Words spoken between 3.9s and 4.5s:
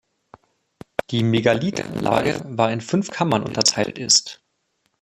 ist.